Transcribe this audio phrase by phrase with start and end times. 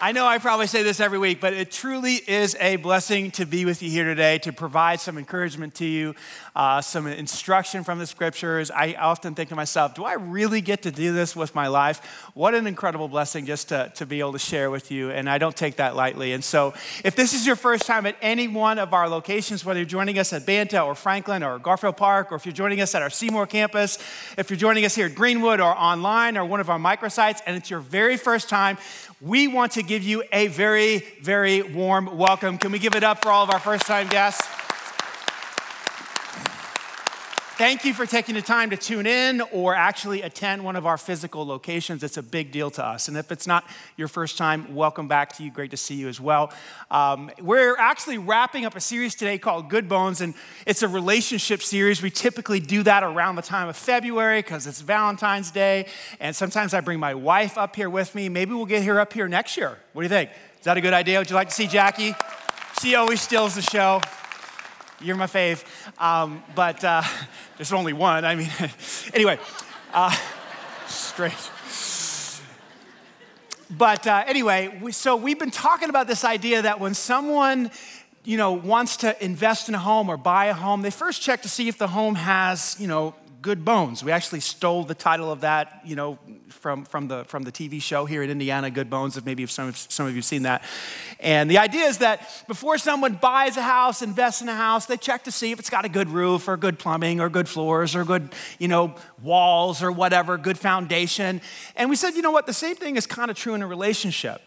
[0.00, 3.44] I know I probably say this every week, but it truly is a blessing to
[3.44, 6.14] be with you here today to provide some encouragement to you,
[6.54, 8.70] uh, some instruction from the scriptures.
[8.70, 11.98] I often think to myself, do I really get to do this with my life?
[12.34, 15.38] What an incredible blessing just to, to be able to share with you, and I
[15.38, 16.32] don't take that lightly.
[16.32, 19.80] And so, if this is your first time at any one of our locations, whether
[19.80, 22.94] you're joining us at Banta or Franklin or Garfield Park, or if you're joining us
[22.94, 23.98] at our Seymour campus,
[24.36, 27.56] if you're joining us here at Greenwood or online or one of our microsites, and
[27.56, 28.78] it's your very first time,
[29.20, 32.58] we want to give you a very, very warm welcome.
[32.58, 34.57] Can we give it up for all of our first time guests?
[37.58, 40.96] Thank you for taking the time to tune in or actually attend one of our
[40.96, 42.04] physical locations.
[42.04, 43.08] It's a big deal to us.
[43.08, 45.50] And if it's not your first time, welcome back to you.
[45.50, 46.52] Great to see you as well.
[46.88, 50.34] Um, we're actually wrapping up a series today called Good Bones, and
[50.66, 52.00] it's a relationship series.
[52.00, 55.88] We typically do that around the time of February because it's Valentine's Day.
[56.20, 58.28] And sometimes I bring my wife up here with me.
[58.28, 59.76] Maybe we'll get her up here next year.
[59.94, 60.30] What do you think?
[60.60, 61.18] Is that a good idea?
[61.18, 62.14] Would you like to see Jackie?
[62.80, 64.00] She always steals the show.
[65.00, 65.64] You're my fave.
[65.98, 67.02] Um, but uh,
[67.56, 68.24] there's only one.
[68.24, 68.50] I mean,
[69.14, 69.38] anyway,
[69.94, 70.14] uh,
[70.86, 71.50] straight.
[73.70, 77.70] But uh, anyway, we, so we've been talking about this idea that when someone
[78.24, 81.42] you know wants to invest in a home or buy a home, they first check
[81.42, 84.02] to see if the home has you know good bones.
[84.02, 86.18] We actually stole the title of that, you know,
[86.48, 89.68] from, from, the, from the TV show here in Indiana, Good Bones, if maybe some,
[89.68, 90.64] of, some of you have seen that.
[91.20, 94.96] And the idea is that before someone buys a house, invests in a house, they
[94.96, 97.94] check to see if it's got a good roof or good plumbing or good floors
[97.94, 101.40] or good, you know, walls or whatever, good foundation.
[101.76, 103.66] And we said, you know what, the same thing is kind of true in a
[103.66, 104.42] relationship.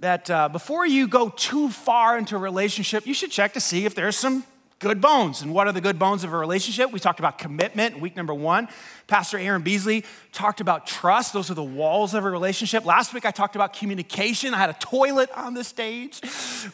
[0.00, 3.84] That uh, before you go too far into a relationship, you should check to see
[3.84, 4.44] if there's some
[4.78, 5.42] good bones.
[5.42, 6.92] And what are the good bones of a relationship?
[6.92, 8.68] We talked about commitment, week number one.
[9.06, 11.32] Pastor Aaron Beasley talked about trust.
[11.32, 12.84] Those are the walls of a relationship.
[12.84, 14.54] Last week I talked about communication.
[14.54, 16.20] I had a toilet on the stage.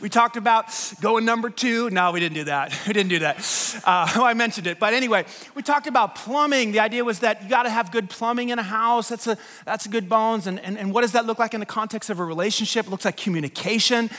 [0.00, 0.66] We talked about
[1.00, 1.91] going number two.
[1.91, 2.77] No, we didn't do that.
[2.91, 3.39] We didn't do that.
[3.84, 4.81] Uh, I mentioned it.
[4.81, 5.25] But anyway,
[5.55, 6.72] we talked about plumbing.
[6.72, 9.09] The idea was that you got to have good plumbing in a house.
[9.09, 10.49] That's a, that's a good bones.
[10.49, 12.87] And, and, and what does that look like in the context of a relationship?
[12.87, 14.10] It looks like communication.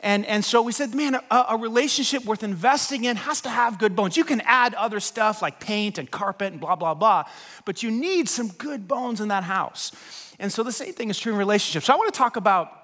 [0.00, 3.80] And, and so we said, man, a, a, relationship worth investing in has to have
[3.80, 4.16] good bones.
[4.16, 7.24] You can add other stuff like paint and carpet and blah, blah, blah,
[7.64, 9.90] but you need some good bones in that house.
[10.38, 11.86] And so the same thing is true in relationships.
[11.86, 12.77] So I want to talk about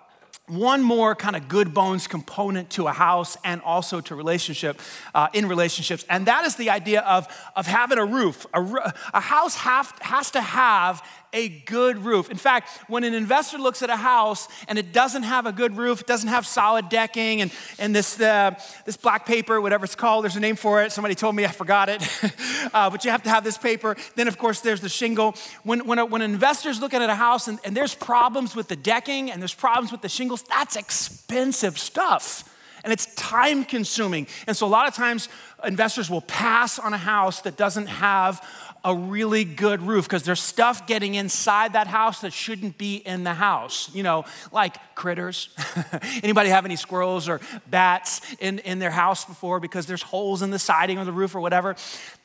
[0.46, 4.78] one more kind of good bones component to a house and also to relationship
[5.14, 9.20] uh, in relationships and that is the idea of, of having a roof a, a
[9.20, 11.02] house have, has to have
[11.34, 12.30] a good roof.
[12.30, 15.76] In fact, when an investor looks at a house and it doesn't have a good
[15.76, 18.52] roof, it doesn't have solid decking, and, and this, uh,
[18.86, 20.92] this black paper, whatever it's called, there's a name for it.
[20.92, 22.08] Somebody told me I forgot it.
[22.72, 23.96] uh, but you have to have this paper.
[24.14, 25.34] Then, of course, there's the shingle.
[25.64, 28.76] When, when, a, when investors looking at a house and, and there's problems with the
[28.76, 30.08] decking and there's problems with the
[30.42, 32.50] that's expensive stuff
[32.84, 34.26] and it's time consuming.
[34.46, 35.28] And so, a lot of times,
[35.64, 38.46] investors will pass on a house that doesn't have
[38.86, 43.24] a really good roof because there's stuff getting inside that house that shouldn't be in
[43.24, 43.90] the house.
[43.94, 45.48] You know, like critters.
[46.22, 50.50] Anybody have any squirrels or bats in, in their house before because there's holes in
[50.50, 51.76] the siding or the roof or whatever?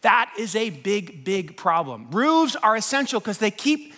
[0.01, 2.11] That is a big, big problem.
[2.11, 3.93] Roofs are essential because they keep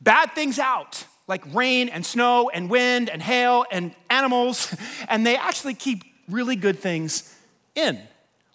[0.00, 4.74] bad things out like rain and snow and wind and hail and animals,
[5.08, 7.34] and they actually keep really good things
[7.74, 8.00] in,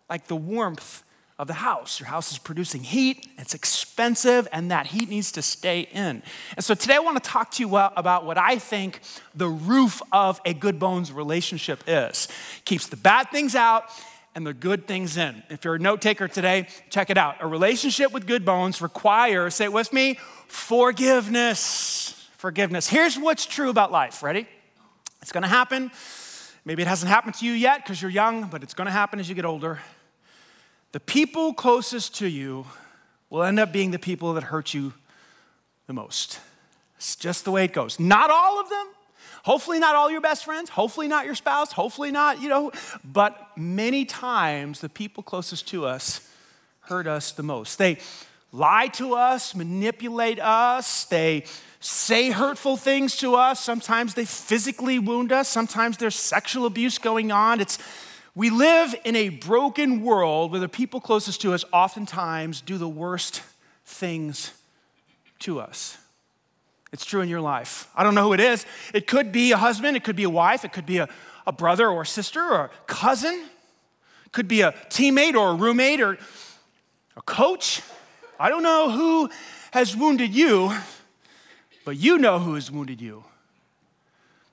[0.10, 1.04] like the warmth
[1.42, 2.00] of the house.
[2.00, 6.22] Your house is producing heat, it's expensive, and that heat needs to stay in.
[6.56, 9.00] And so today I want to talk to you about what I think
[9.34, 12.28] the roof of a good bones relationship is.
[12.66, 13.86] Keeps the bad things out
[14.36, 15.42] and the good things in.
[15.50, 17.38] If you're a note taker today, check it out.
[17.40, 22.21] A relationship with good bones requires, say it with me, forgiveness.
[22.42, 22.88] Forgiveness.
[22.88, 24.24] Here's what's true about life.
[24.24, 24.48] Ready?
[25.22, 25.92] It's gonna happen.
[26.66, 29.30] Maybe it hasn't happened to you yet because you're young, but it's gonna happen as
[29.30, 29.80] you get older
[30.92, 32.66] the people closest to you
[33.30, 34.92] will end up being the people that hurt you
[35.86, 36.40] the most.
[36.98, 38.00] It's just the way it goes.
[38.00, 38.88] Not all of them.
[39.44, 40.72] Hopefully, not all your best friends.
[40.72, 41.72] Hopefully, not your spouse.
[41.72, 42.72] Hopefully, not, you know.
[43.06, 46.28] But many times, the people closest to us
[46.82, 47.78] hurt us the most.
[47.78, 48.00] They
[48.52, 51.46] lie to us, manipulate us, they
[51.80, 53.60] say hurtful things to us.
[53.60, 55.48] Sometimes they physically wound us.
[55.48, 57.60] Sometimes there's sexual abuse going on.
[57.60, 57.80] It's,
[58.36, 62.88] we live in a broken world where the people closest to us oftentimes do the
[62.88, 63.42] worst
[63.84, 64.52] things
[65.40, 65.98] to us.
[66.94, 67.90] It's true in your life.
[67.96, 68.66] I don't know who it is.
[68.94, 71.08] It could be a husband, it could be a wife, it could be a,
[71.48, 73.46] a brother or a sister or a cousin,
[74.26, 76.18] it could be a teammate or a roommate or
[77.18, 77.82] a coach.
[78.42, 79.30] I don't know who
[79.70, 80.76] has wounded you,
[81.86, 83.24] but you know who has wounded you.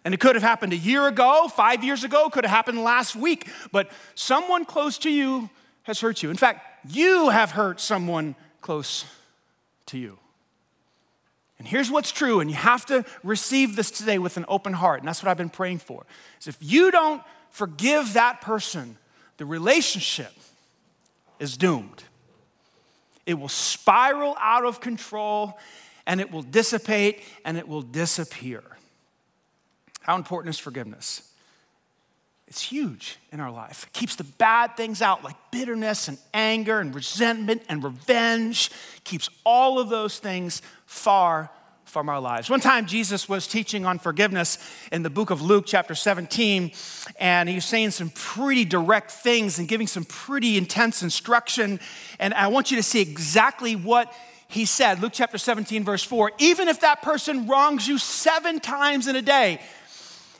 [0.05, 3.17] And it could have happened a year ago, five years ago, could have happened last
[3.17, 5.49] week, but someone close to you
[5.85, 6.29] has hurt you.
[6.29, 9.07] In fact, you have hurt someone close
[9.87, 10.19] to you.
[11.59, 15.01] And here's what's true, and you have to receive this today with an open heart,
[15.01, 16.05] and that's what I've been praying for.
[16.41, 18.99] Is if you don't forgive that person,
[19.39, 20.35] the relationship
[21.41, 22.05] is doomed.
[23.29, 25.59] It will spiral out of control
[26.07, 28.63] and it will dissipate and it will disappear.
[30.01, 31.31] How important is forgiveness?
[32.47, 33.85] It's huge in our life.
[33.85, 38.71] It keeps the bad things out, like bitterness and anger and resentment and revenge,
[39.05, 41.51] keeps all of those things far
[41.89, 42.51] from our lives.
[42.51, 44.59] One time, Jesus was teaching on forgiveness
[44.93, 46.71] in the book of Luke, chapter 17,
[47.19, 51.81] and he was saying some pretty direct things and giving some pretty intense instruction.
[52.19, 54.13] And I want you to see exactly what
[54.49, 55.01] he said.
[55.01, 59.23] Luke chapter 17, verse 4 Even if that person wrongs you seven times in a
[59.23, 59.61] day,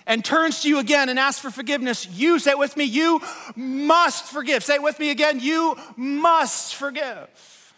[0.07, 3.21] and turns to you again and asks for forgiveness, you say it with me, you
[3.55, 4.65] must forgive.
[4.65, 7.75] Say it with me again, you must forgive.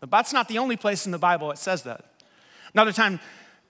[0.00, 2.09] But that's not the only place in the Bible it says that.
[2.74, 3.20] Another time,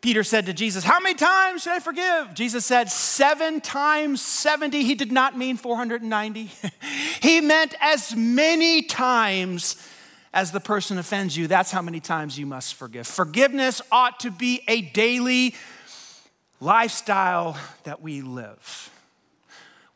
[0.00, 2.34] Peter said to Jesus, How many times should I forgive?
[2.34, 4.82] Jesus said, Seven times 70.
[4.82, 6.50] He did not mean 490.
[7.22, 9.76] he meant as many times
[10.32, 11.46] as the person offends you.
[11.46, 13.06] That's how many times you must forgive.
[13.06, 15.54] Forgiveness ought to be a daily
[16.60, 18.90] lifestyle that we live.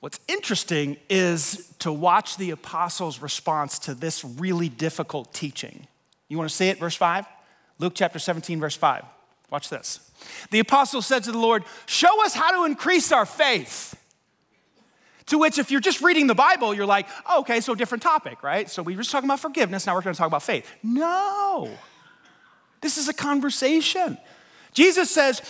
[0.01, 5.87] What's interesting is to watch the apostles' response to this really difficult teaching.
[6.29, 7.27] You want to see it, verse 5?
[7.79, 9.05] Luke chapter 17, verse 5.
[9.51, 10.11] Watch this.
[10.51, 13.95] The apostle said to the Lord, Show us how to increase our faith.
[15.27, 17.07] To which, if you're just reading the Bible, you're like,
[17.39, 18.69] okay, so different topic, right?
[18.69, 20.71] So we were just talking about forgiveness, now we're going to talk about faith.
[20.83, 21.71] No,
[22.83, 24.19] this is a conversation.
[24.75, 25.41] Jesus says,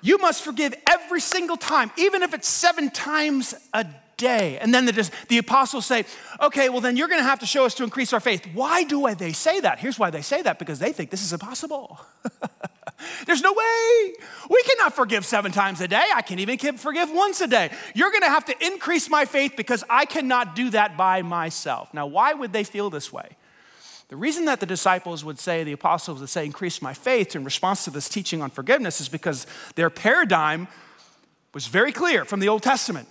[0.00, 4.58] you must forgive every single time, even if it's seven times a day.
[4.58, 6.04] And then the, the apostles say,
[6.40, 8.46] okay, well, then you're going to have to show us to increase our faith.
[8.54, 9.78] Why do they say that?
[9.78, 12.00] Here's why they say that because they think this is impossible.
[13.26, 14.12] There's no way.
[14.48, 16.04] We cannot forgive seven times a day.
[16.14, 17.70] I can't even forgive once a day.
[17.94, 21.92] You're going to have to increase my faith because I cannot do that by myself.
[21.92, 23.36] Now, why would they feel this way?
[24.08, 27.42] The reason that the disciples would say, the apostles would say, increase my faith in
[27.42, 30.68] response to this teaching on forgiveness is because their paradigm
[31.54, 33.08] was very clear from the Old Testament.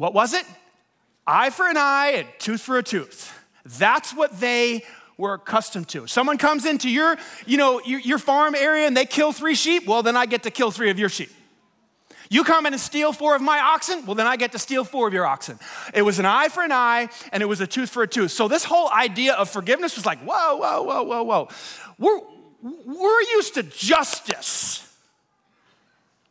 [0.00, 0.46] What was it?
[1.26, 3.38] Eye for an eye and tooth for a tooth.
[3.66, 4.82] That's what they
[5.18, 6.06] were accustomed to.
[6.06, 9.86] Someone comes into your, you know, your, your farm area and they kill three sheep,
[9.86, 11.30] well, then I get to kill three of your sheep.
[12.30, 14.06] You come in and steal four of my oxen?
[14.06, 15.58] Well, then I get to steal four of your oxen.
[15.92, 18.30] It was an eye for an eye and it was a tooth for a tooth.
[18.30, 21.48] So this whole idea of forgiveness was like, whoa, whoa, whoa, whoa, whoa.
[21.98, 22.20] We're,
[22.62, 24.89] we're used to justice.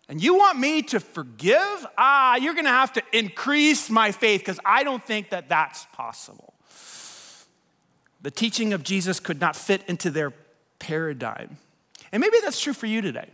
[0.10, 1.86] And you want me to forgive?
[1.96, 6.56] Ah, you're gonna have to increase my faith because I don't think that that's possible.
[8.22, 10.34] The teaching of Jesus could not fit into their
[10.80, 11.58] paradigm.
[12.12, 13.30] And maybe that's true for you today.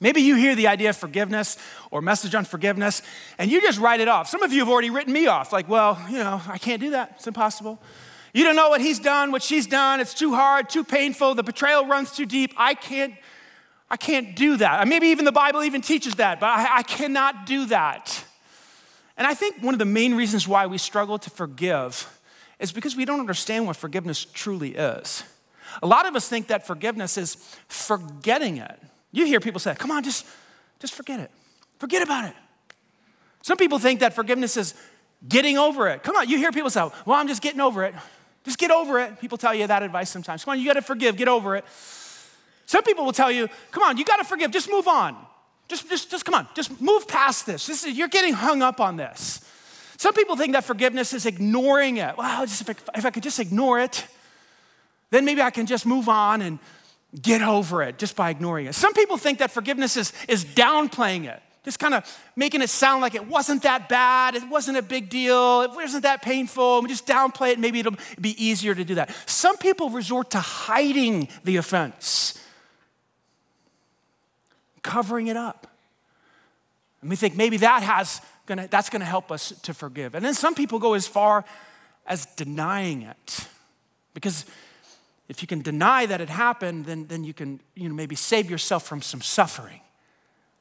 [0.00, 1.58] Maybe you hear the idea of forgiveness
[1.90, 3.02] or message on forgiveness
[3.38, 4.28] and you just write it off.
[4.28, 6.90] Some of you have already written me off, like, well, you know, I can't do
[6.90, 7.12] that.
[7.16, 7.80] It's impossible.
[8.32, 10.00] You don't know what he's done, what she's done.
[10.00, 11.34] It's too hard, too painful.
[11.34, 12.52] The betrayal runs too deep.
[12.56, 13.14] I can't,
[13.94, 14.88] I can't do that.
[14.88, 18.24] Maybe even the Bible even teaches that, but I, I cannot do that.
[19.16, 22.10] And I think one of the main reasons why we struggle to forgive
[22.58, 25.22] is because we don't understand what forgiveness truly is.
[25.80, 27.36] A lot of us think that forgiveness is
[27.68, 28.76] forgetting it.
[29.12, 30.26] You hear people say, come on, just,
[30.80, 31.30] just forget it.
[31.78, 32.34] Forget about it.
[33.42, 34.74] Some people think that forgiveness is
[35.28, 36.02] getting over it.
[36.02, 37.94] Come on, you hear people say, well, I'm just getting over it.
[38.42, 39.20] Just get over it.
[39.20, 40.44] People tell you that advice sometimes.
[40.44, 41.64] Come on, you got to forgive, get over it.
[42.66, 45.16] Some people will tell you, come on, you got to forgive, just move on.
[45.68, 47.66] Just, just, just come on, just move past this.
[47.66, 49.40] this is, you're getting hung up on this.
[49.96, 52.16] Some people think that forgiveness is ignoring it.
[52.16, 54.06] Well, if I, if I could just ignore it,
[55.10, 56.58] then maybe I can just move on and
[57.20, 58.74] get over it just by ignoring it.
[58.74, 62.04] Some people think that forgiveness is, is downplaying it, just kind of
[62.36, 66.02] making it sound like it wasn't that bad, it wasn't a big deal, it wasn't
[66.02, 66.82] that painful.
[66.82, 69.14] We just downplay it, maybe it'll be easier to do that.
[69.26, 72.38] Some people resort to hiding the offense,
[74.84, 75.66] covering it up.
[77.00, 80.14] And we think maybe that has gonna, that's gonna help us to forgive.
[80.14, 81.44] And then some people go as far
[82.06, 83.48] as denying it.
[84.14, 84.46] Because
[85.28, 88.48] if you can deny that it happened, then, then you can you know, maybe save
[88.48, 89.80] yourself from some suffering.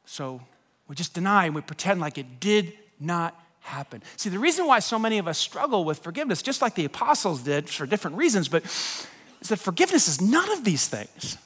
[0.06, 0.42] So
[0.88, 4.02] we just deny and we pretend like it did not happen.
[4.18, 7.44] See, the reason why so many of us struggle with forgiveness, just like the apostles
[7.44, 11.38] did for different reasons, but is that forgiveness is none of these things.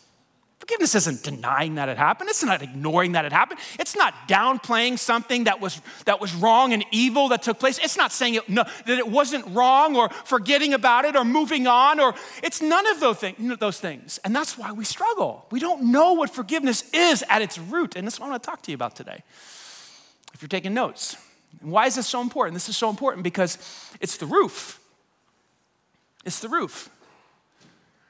[0.68, 2.30] Forgiveness isn't denying that it happened.
[2.30, 3.62] It's not ignoring that it happened.
[3.80, 7.80] It's not downplaying something that was, that was wrong and evil that took place.
[7.82, 11.68] It's not saying it, no, that it wasn't wrong or forgetting about it or moving
[11.68, 14.20] on or it's none of those, thing, those things.
[14.26, 15.46] And that's why we struggle.
[15.52, 17.96] We don't know what forgiveness is at its root.
[17.96, 19.24] And that's what I want to talk to you about today.
[20.34, 21.16] If you're taking notes.
[21.62, 22.56] Why is this so important?
[22.56, 23.58] This is so important because
[24.02, 24.82] it's the roof.
[26.26, 26.90] It's the roof.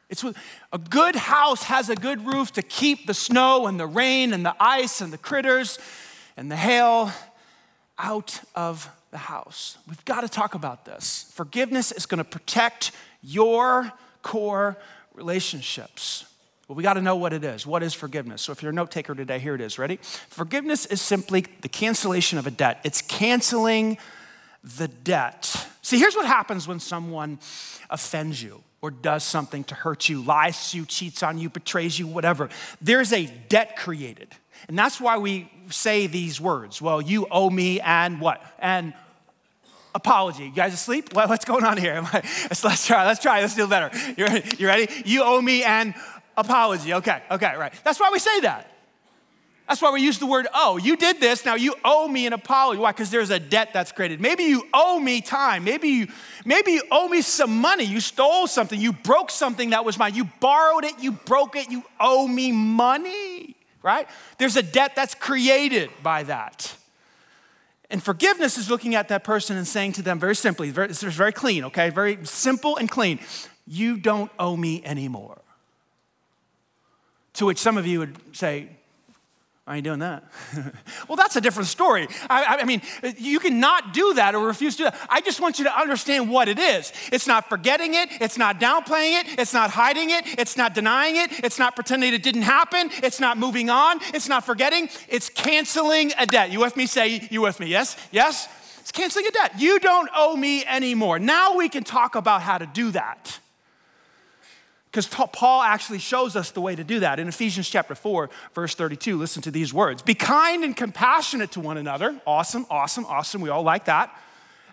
[0.09, 4.31] It's a good house has a good roof to keep the snow and the rain
[4.33, 5.79] and the ice and the critters
[6.37, 7.11] and the hail
[7.97, 9.77] out of the house.
[9.87, 11.29] We've got to talk about this.
[11.33, 14.77] Forgiveness is going to protect your core
[15.13, 16.25] relationships.
[16.67, 17.65] But we got to know what it is.
[17.65, 18.41] What is forgiveness?
[18.41, 19.79] So if you're a note taker today, here it is.
[19.79, 19.99] Ready?
[20.01, 22.79] Forgiveness is simply the cancellation of a debt.
[22.83, 23.97] It's canceling
[24.77, 25.67] the debt.
[25.81, 27.39] See, here's what happens when someone
[27.89, 31.97] offends you or does something to hurt you, lies to you, cheats on you, betrays
[31.97, 32.49] you, whatever.
[32.81, 34.29] There's a debt created.
[34.67, 36.81] And that's why we say these words.
[36.81, 38.41] Well, you owe me and what?
[38.59, 38.93] And
[39.95, 40.45] apology.
[40.45, 41.09] You guys asleep?
[41.13, 42.01] What's going on here?
[42.63, 43.05] Let's, try.
[43.05, 43.41] Let's try.
[43.41, 43.95] Let's do better.
[44.15, 44.57] You ready?
[44.57, 44.87] You ready?
[45.05, 45.95] You owe me an
[46.35, 46.93] apology.
[46.93, 47.21] Okay.
[47.31, 47.55] Okay.
[47.55, 47.73] Right.
[47.83, 48.71] That's why we say that.
[49.67, 50.77] That's why we use the word owe.
[50.77, 52.79] You did this, now you owe me an apology.
[52.79, 52.91] Why?
[52.91, 54.21] Because there's a debt that's created.
[54.21, 55.65] Maybe you owe me time.
[55.65, 56.07] Maybe you,
[56.45, 57.83] maybe you owe me some money.
[57.83, 58.79] You stole something.
[58.79, 60.15] You broke something that was mine.
[60.15, 60.93] You borrowed it.
[61.01, 61.69] You broke it.
[61.69, 64.07] You owe me money, right?
[64.37, 66.73] There's a debt that's created by that.
[67.89, 71.33] And forgiveness is looking at that person and saying to them very simply, very, very
[71.33, 71.89] clean, okay?
[71.89, 73.19] Very simple and clean.
[73.65, 75.41] You don't owe me anymore.
[77.33, 78.69] To which some of you would say,
[79.67, 80.23] I ain't doing that.
[81.09, 82.07] well, that's a different story.
[82.29, 82.81] I, I, mean,
[83.17, 84.97] you cannot do that or refuse to do that.
[85.09, 86.93] I just want you to understand what it is.
[87.11, 91.17] It's not forgetting it, it's not downplaying it, it's not hiding it, it's not denying
[91.17, 95.27] it, it's not pretending it didn't happen, it's not moving on, it's not forgetting, it's
[95.29, 96.49] canceling a debt.
[96.49, 96.85] You with me?
[96.85, 97.67] Say, you with me?
[97.67, 97.97] Yes?
[98.09, 98.47] Yes?
[98.79, 99.59] It's canceling a debt.
[99.59, 101.19] You don't owe me anymore.
[101.19, 103.37] Now we can talk about how to do that.
[104.91, 107.19] Because Paul actually shows us the way to do that.
[107.19, 111.59] In Ephesians chapter 4, verse 32, listen to these words Be kind and compassionate to
[111.59, 112.19] one another.
[112.25, 113.41] Awesome, awesome, awesome.
[113.41, 114.15] We all like that.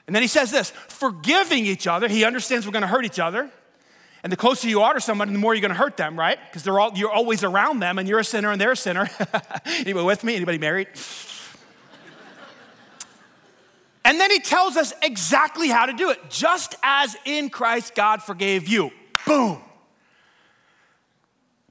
[0.07, 2.09] And then he says this forgiving each other.
[2.09, 3.51] He understands we're going to hurt each other.
[4.23, 6.39] And the closer you are to somebody, the more you're going to hurt them, right?
[6.47, 9.11] Because they're all you're always around them, and you're a sinner and they're a sinner.
[9.67, 10.37] Anybody with me?
[10.37, 10.89] Anybody married?
[14.05, 16.19] and then he tells us exactly how to do it.
[16.31, 18.91] Just as in Christ God forgave you.
[19.27, 19.61] Boom.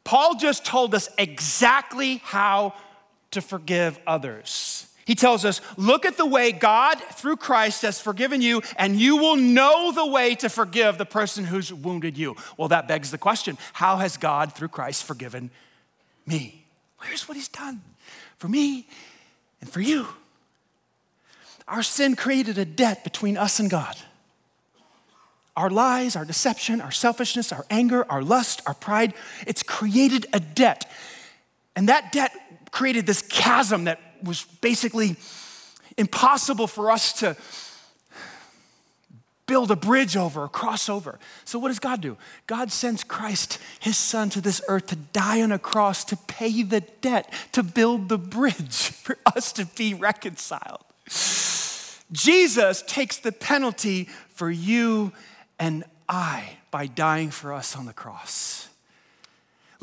[0.04, 2.74] Paul just told us exactly how
[3.32, 4.88] to forgive others.
[5.06, 9.18] He tells us, look at the way God, through Christ, has forgiven you, and you
[9.18, 12.38] will know the way to forgive the person who's wounded you.
[12.58, 15.52] Well, that begs the question how has God, through Christ, forgiven
[16.26, 16.64] me?
[17.04, 17.82] Here's what He's done
[18.38, 18.88] for me
[19.60, 20.08] and for you.
[21.68, 23.96] Our sin created a debt between us and God.
[25.56, 29.14] Our lies, our deception, our selfishness, our anger, our lust, our pride,
[29.46, 30.90] it's created a debt.
[31.76, 32.32] And that debt
[32.72, 35.16] created this chasm that was basically
[35.98, 37.38] impossible for us to
[39.46, 41.20] build a bridge over, a cross over.
[41.46, 42.18] So, what does God do?
[42.48, 46.64] God sends Christ, his son, to this earth to die on a cross to pay
[46.64, 50.84] the debt, to build the bridge for us to be reconciled.
[52.12, 55.12] Jesus takes the penalty for you
[55.60, 58.70] and I by dying for us on the cross.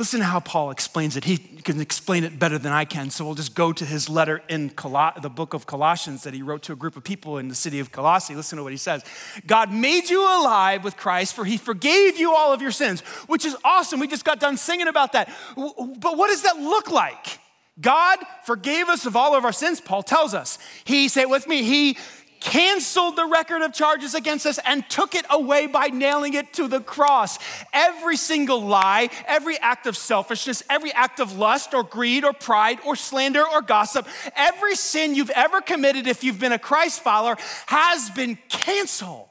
[0.01, 1.25] Listen to how Paul explains it.
[1.25, 4.43] He can explain it better than I can, so we'll just go to his letter
[4.49, 7.49] in Col- the book of Colossians that he wrote to a group of people in
[7.49, 8.35] the city of Colossae.
[8.35, 9.05] Listen to what he says
[9.47, 13.45] God made you alive with Christ, for he forgave you all of your sins, which
[13.45, 14.01] is awesome.
[14.01, 15.31] We just got done singing about that.
[15.55, 17.39] But what does that look like?
[17.79, 20.59] God forgave us of all of our sins, Paul tells us.
[20.85, 21.99] He, say it with me, he
[22.41, 26.67] canceled the record of charges against us and took it away by nailing it to
[26.67, 27.39] the cross.
[27.73, 32.79] Every single lie, every act of selfishness, every act of lust or greed or pride
[32.85, 37.37] or slander or gossip, every sin you've ever committed if you've been a Christ follower
[37.67, 39.30] has been canceled.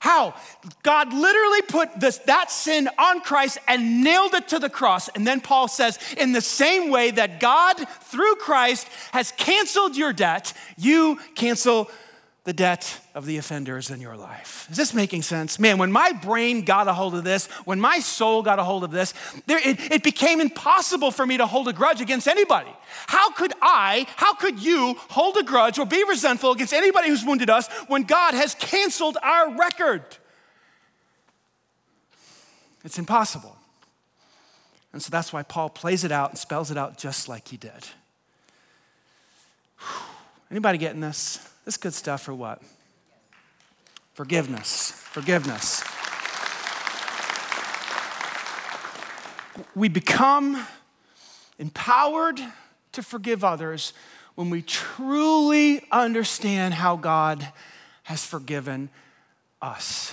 [0.00, 0.34] How?
[0.82, 5.08] God literally put this, that sin on Christ and nailed it to the cross.
[5.10, 10.14] And then Paul says, in the same way that God, through Christ, has canceled your
[10.14, 11.90] debt, you cancel
[12.44, 14.66] the debt of the offenders in your life.
[14.70, 15.58] Is this making sense?
[15.58, 18.82] Man, when my brain got a hold of this, when my soul got a hold
[18.82, 19.12] of this,
[19.46, 22.70] there, it, it became impossible for me to hold a grudge against anybody.
[23.06, 27.24] How could I, how could you hold a grudge or be resentful against anybody who's
[27.24, 30.02] wounded us when God has canceled our record?
[32.84, 33.54] It's impossible.
[34.94, 37.58] And so that's why Paul plays it out and spells it out just like he
[37.58, 37.86] did.
[40.50, 41.49] Anybody getting this?
[41.70, 42.60] This good stuff for what?
[44.14, 44.90] Forgiveness.
[44.90, 45.84] Forgiveness.
[49.76, 50.66] We become
[51.60, 52.40] empowered
[52.90, 53.92] to forgive others
[54.34, 57.52] when we truly understand how God
[58.02, 58.88] has forgiven
[59.62, 60.12] us.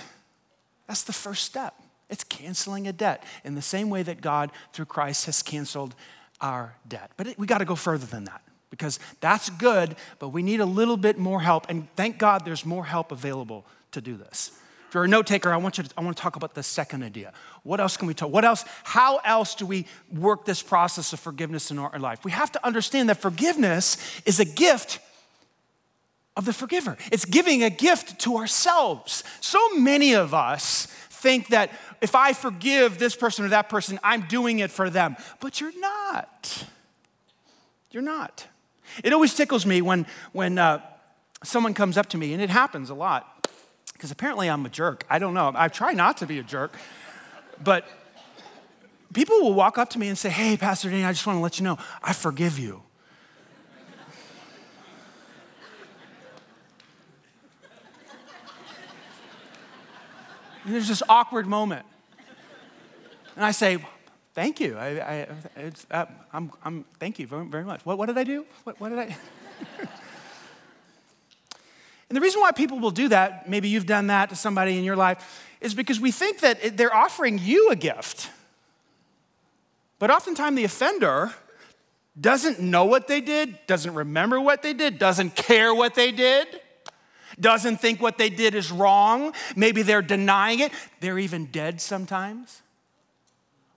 [0.86, 1.74] That's the first step.
[2.08, 5.96] It's canceling a debt in the same way that God, through Christ, has canceled
[6.40, 7.10] our debt.
[7.16, 10.60] But it, we got to go further than that because that's good, but we need
[10.60, 11.66] a little bit more help.
[11.68, 14.52] And thank God there's more help available to do this.
[14.88, 16.62] If you're a note taker, I want you to, I want to talk about the
[16.62, 17.34] second idea.
[17.62, 18.30] What else can we talk?
[18.30, 18.64] What else?
[18.84, 22.24] How else do we work this process of forgiveness in our life?
[22.24, 25.00] We have to understand that forgiveness is a gift
[26.38, 26.96] of the forgiver.
[27.12, 29.24] It's giving a gift to ourselves.
[29.40, 31.70] So many of us think that
[32.00, 35.16] if I forgive this person or that person, I'm doing it for them.
[35.40, 36.64] But you're not.
[37.90, 38.46] You're not.
[39.04, 40.80] It always tickles me when, when uh,
[41.42, 43.48] someone comes up to me, and it happens a lot,
[43.92, 45.04] because apparently I'm a jerk.
[45.08, 45.52] I don't know.
[45.54, 46.74] I try not to be a jerk,
[47.62, 47.86] but
[49.12, 51.42] people will walk up to me and say, Hey, Pastor Danny, I just want to
[51.42, 52.82] let you know, I forgive you.
[60.68, 61.86] And there's this awkward moment.
[63.34, 63.78] And I say,
[64.38, 64.78] Thank you.
[64.78, 67.84] I, I, uh, I'm, I'm, thank you very, very much.
[67.84, 68.46] What, what did I do?
[68.62, 69.02] What, what did I?
[72.08, 74.84] and the reason why people will do that, maybe you've done that to somebody in
[74.84, 78.30] your life, is because we think that they're offering you a gift.
[79.98, 81.32] But oftentimes the offender
[82.20, 86.46] doesn't know what they did, doesn't remember what they did, doesn't care what they did,
[87.40, 89.32] doesn't think what they did is wrong.
[89.56, 90.70] Maybe they're denying it.
[91.00, 92.62] They're even dead sometimes.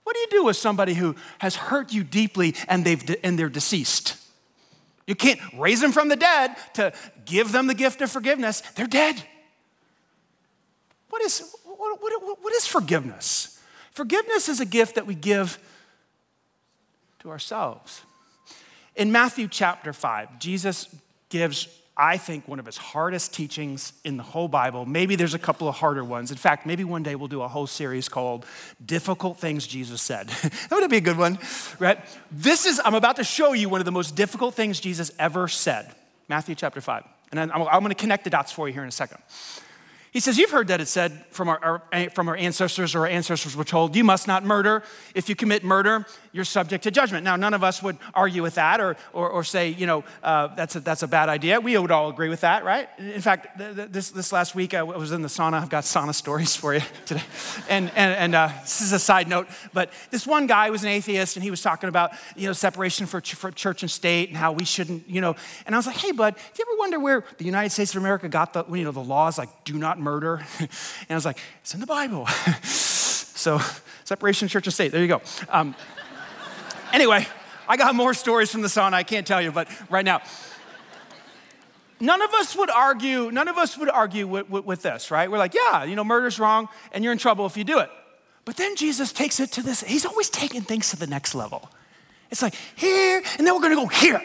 [0.03, 3.37] What do you do with somebody who has hurt you deeply and, they've de- and
[3.37, 4.17] they're deceased?
[5.07, 6.93] You can't raise them from the dead to
[7.25, 8.61] give them the gift of forgiveness.
[8.75, 9.21] They're dead.
[11.09, 13.59] What is, what, what, what is forgiveness?
[13.91, 15.59] Forgiveness is a gift that we give
[17.19, 18.01] to ourselves.
[18.95, 20.93] In Matthew chapter 5, Jesus
[21.29, 21.67] gives
[22.01, 24.87] I think, one of his hardest teachings in the whole Bible.
[24.87, 26.31] Maybe there's a couple of harder ones.
[26.31, 28.43] In fact, maybe one day we'll do a whole series called
[28.83, 30.27] Difficult Things Jesus Said.
[30.69, 31.37] that would be a good one,
[31.77, 31.99] right?
[32.31, 35.47] This is, I'm about to show you one of the most difficult things Jesus ever
[35.47, 35.93] said.
[36.27, 37.03] Matthew chapter 5.
[37.29, 39.19] And I'm, I'm going to connect the dots for you here in a second.
[40.11, 43.07] He says, You've heard that it said from our, our, from our ancestors, or our
[43.07, 44.83] ancestors were told, You must not murder.
[45.15, 47.23] If you commit murder, you're subject to judgment.
[47.23, 50.47] Now, none of us would argue with that or, or, or say, you know, uh,
[50.47, 51.61] that's, a, that's a bad idea.
[51.61, 52.89] We would all agree with that, right?
[52.99, 55.61] In fact, th- th- this, this last week I was in the sauna.
[55.61, 57.23] I've got sauna stories for you today.
[57.69, 60.89] And, and, and uh, this is a side note, but this one guy was an
[60.89, 64.27] atheist and he was talking about, you know, separation for, ch- for church and state
[64.27, 65.35] and how we shouldn't, you know.
[65.65, 68.01] And I was like, hey, bud, do you ever wonder where the United States of
[68.01, 70.45] America got the, you know, the laws like do not murder?
[70.59, 70.69] and
[71.09, 72.27] I was like, it's in the Bible.
[72.63, 73.59] so
[74.03, 75.21] separation church and state, there you go.
[75.49, 75.75] Um,
[76.93, 77.25] Anyway,
[77.67, 80.21] I got more stories from the sauna I can't tell you, but right now.
[81.99, 85.29] None of us would argue, none of us would argue with, with, with this, right?
[85.29, 87.91] We're like, yeah, you know, murder's wrong and you're in trouble if you do it.
[88.43, 91.69] But then Jesus takes it to this, he's always taking things to the next level.
[92.31, 94.21] It's like here, and then we're gonna go here,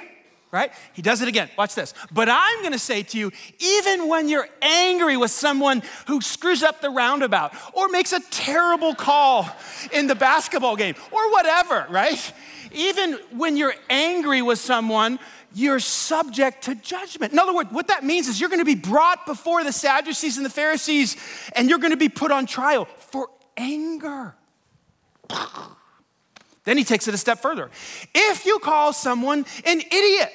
[0.56, 0.72] right?
[0.94, 1.50] He does it again.
[1.56, 1.92] Watch this.
[2.10, 6.80] But I'm gonna say to you, even when you're angry with someone who screws up
[6.80, 9.48] the roundabout or makes a terrible call
[9.92, 12.32] in the basketball game or whatever, right?
[12.72, 15.18] even when you're angry with someone,
[15.54, 17.32] you're subject to judgment.
[17.32, 20.36] In other words, what that means is you're going to be brought before the Sadducees
[20.36, 21.16] and the Pharisees,
[21.54, 24.34] and you're going to be put on trial for anger.
[26.64, 27.70] Then he takes it a step further.
[28.12, 30.32] If you call someone an idiot,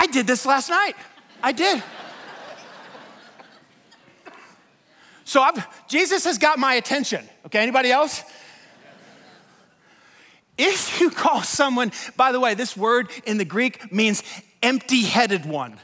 [0.00, 0.94] I did this last night.
[1.42, 1.82] I did.
[5.24, 7.28] So I've, Jesus has got my attention.
[7.44, 8.24] Okay, anybody else?
[10.56, 14.22] If you call someone, by the way, this word in the Greek means
[14.62, 15.78] empty headed one.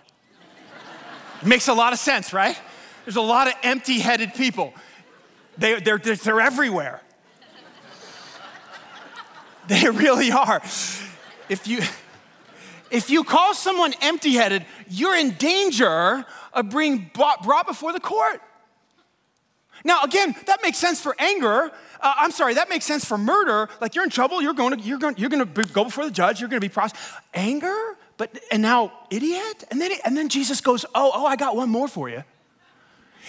[1.42, 2.58] It makes a lot of sense, right?
[3.04, 4.72] There's a lot of empty headed people,
[5.58, 7.02] they, they're, they're everywhere.
[9.68, 10.62] They really are.
[11.48, 11.80] If you,
[12.90, 18.40] if you call someone empty headed, you're in danger of being brought, before the court.
[19.84, 21.70] Now, again, that makes sense for anger.
[22.00, 23.68] Uh, I'm sorry, that makes sense for murder.
[23.80, 26.10] Like you're in trouble, you're going to, you're going, you're going to go before the
[26.10, 27.08] judge, you're going to be prosecuted.
[27.34, 27.96] Anger?
[28.16, 29.64] But, and now, idiot?
[29.70, 32.24] And then, and then Jesus goes, oh, oh, I got one more for you.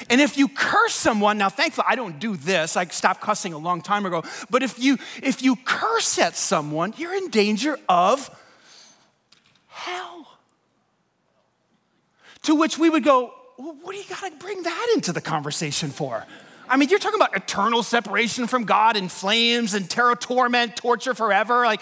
[0.09, 2.77] And if you curse someone, now thankfully I don't do this.
[2.77, 4.23] I stopped cussing a long time ago.
[4.49, 8.29] But if you if you curse at someone, you're in danger of
[9.87, 10.27] hell.
[12.43, 15.21] To which we would go, well, what do you got to bring that into the
[15.21, 16.25] conversation for?
[16.69, 21.13] I mean, you're talking about eternal separation from God and flames and terror, torment, torture
[21.13, 21.81] forever, like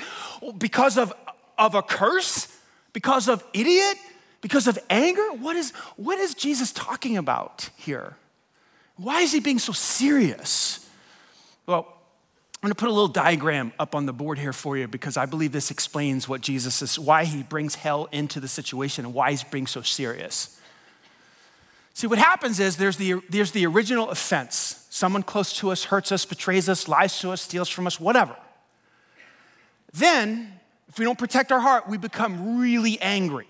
[0.58, 1.12] because of,
[1.58, 2.48] of a curse,
[2.94, 3.98] because of idiot,
[4.42, 5.34] because of anger.
[5.34, 8.16] What is, what is Jesus talking about here?
[8.98, 10.88] Why is he being so serious?
[11.66, 11.95] Well,
[12.66, 15.28] I'm gonna put a little diagram up on the board here for you because I
[15.28, 19.30] believe this explains what Jesus is, why he brings hell into the situation and why
[19.30, 20.60] he's being so serious.
[21.94, 24.88] See, what happens is there's the, there's the original offense.
[24.90, 28.36] Someone close to us hurts us, betrays us, lies to us, steals from us, whatever.
[29.94, 30.52] Then,
[30.90, 33.46] if we don't protect our heart, we become really angry.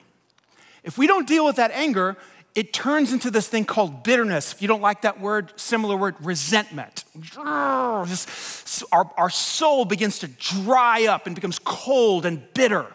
[0.84, 2.18] If we don't deal with that anger,
[2.56, 4.54] it turns into this thing called bitterness.
[4.54, 7.04] If you don't like that word, similar word, resentment.
[7.38, 12.88] Our, our soul begins to dry up and becomes cold and bitter.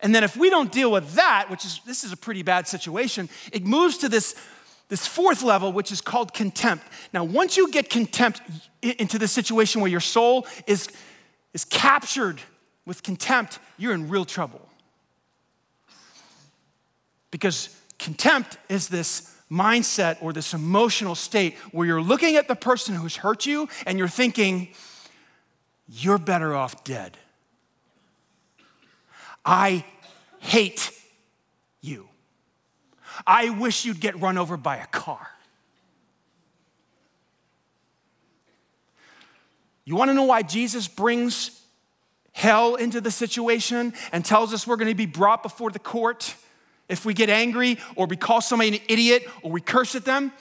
[0.00, 2.66] And then if we don't deal with that, which is this is a pretty bad
[2.66, 4.34] situation, it moves to this
[4.88, 6.84] this fourth level, which is called contempt.
[7.12, 8.42] Now, once you get contempt
[8.82, 10.88] into the situation where your soul is,
[11.54, 12.40] is captured
[12.84, 14.68] with contempt, you're in real trouble.
[17.30, 22.94] Because contempt is this mindset or this emotional state where you're looking at the person
[22.94, 24.68] who's hurt you and you're thinking,
[25.88, 27.16] you're better off dead.
[29.42, 29.84] I
[30.38, 30.90] hate
[31.80, 32.08] you.
[33.26, 35.26] I wish you'd get run over by a car.
[39.86, 41.62] You want to know why Jesus brings
[42.32, 46.34] hell into the situation and tells us we're going to be brought before the court
[46.88, 50.32] if we get angry or we call somebody an idiot or we curse at them?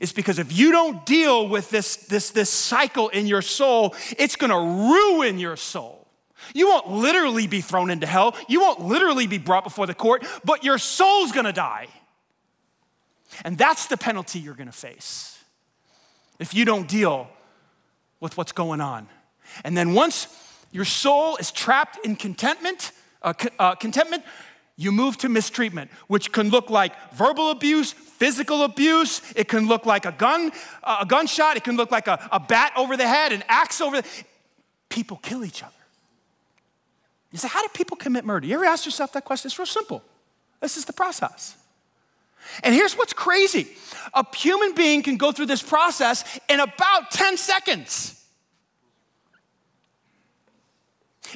[0.00, 4.36] It's because if you don't deal with this, this, this cycle in your soul, it's
[4.50, 6.06] to ruin your soul.
[6.54, 8.36] You won't literally be thrown into hell.
[8.48, 11.88] You won't literally be brought before the court, but your soul's gonna die.
[13.44, 15.38] And that's the penalty you're gonna face
[16.38, 17.28] if you don't deal
[18.20, 19.08] with what's going on.
[19.64, 20.28] And then once
[20.72, 24.24] your soul is trapped in contentment, uh, uh, contentment,
[24.76, 29.20] you move to mistreatment, which can look like verbal abuse, physical abuse.
[29.36, 30.50] It can look like a gun,
[30.82, 31.56] a gunshot.
[31.56, 34.08] It can look like a, a bat over the head, an axe over the.
[34.88, 35.72] People kill each other.
[37.30, 38.46] You say, how do people commit murder?
[38.46, 39.48] You ever ask yourself that question?
[39.48, 40.02] It's real simple.
[40.60, 41.56] This is the process.
[42.62, 43.68] And here's what's crazy
[44.14, 48.18] a human being can go through this process in about 10 seconds.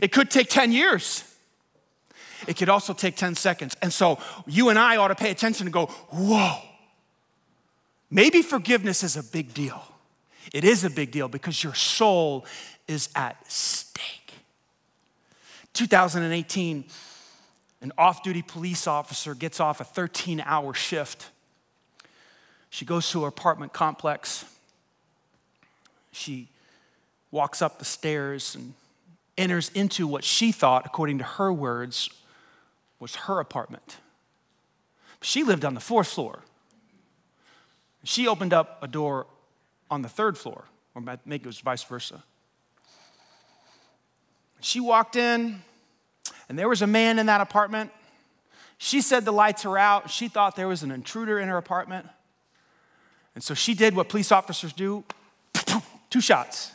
[0.03, 1.25] It could take 10 years.
[2.47, 3.77] It could also take 10 seconds.
[3.83, 6.59] And so you and I ought to pay attention and go, whoa.
[8.11, 9.83] Maybe forgiveness is a big deal.
[10.53, 12.47] It is a big deal because your soul
[12.87, 14.35] is at stake.
[15.73, 16.85] 2018,
[17.83, 21.31] an off duty police officer gets off a 13 hour shift.
[22.71, 24.45] She goes to her apartment complex.
[26.13, 26.49] She
[27.31, 28.75] walks up the stairs and
[29.37, 32.09] enters into what she thought, according to her words,
[32.99, 33.99] was her apartment.
[35.21, 36.41] She lived on the fourth floor.
[38.05, 39.27] She opened up a door
[39.91, 42.23] on the third floor, or maybe it was vice versa.
[44.61, 45.63] She walked in,
[46.49, 47.91] and there was a man in that apartment.
[48.79, 50.11] She said the lights were out.
[50.11, 52.07] She thought there was an intruder in her apartment.
[53.35, 55.05] And so she did what police officers do
[56.11, 56.73] two shots